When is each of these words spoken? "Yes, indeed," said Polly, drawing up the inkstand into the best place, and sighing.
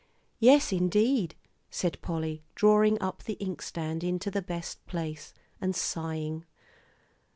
"Yes, 0.39 0.73
indeed," 0.73 1.35
said 1.69 2.01
Polly, 2.01 2.41
drawing 2.55 2.99
up 2.99 3.21
the 3.21 3.33
inkstand 3.39 4.03
into 4.03 4.31
the 4.31 4.41
best 4.41 4.83
place, 4.87 5.31
and 5.61 5.75
sighing. 5.75 6.43